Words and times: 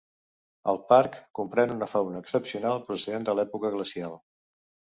El 0.71 0.79
parc 0.91 1.17
comprèn 1.41 1.75
una 1.75 1.89
fauna 1.93 2.23
excepcional 2.25 2.83
procedent 2.89 3.29
de 3.31 3.39
l'època 3.41 3.73
glacial. 3.79 4.21